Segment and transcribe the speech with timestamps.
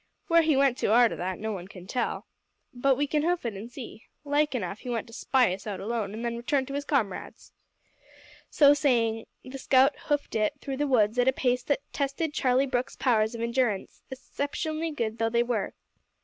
[0.29, 2.25] Where he went to arter that no one can tell,
[2.73, 4.07] but we can hoof it an' see.
[4.25, 7.53] Like enough he went to spy us out alone, an' then returned to his comrades."
[8.49, 12.65] So saying, the scout "hoofed it" through the woods at a pace that tested Charlie
[12.65, 15.75] Brooke's powers of endurance, exceptionally good though they were.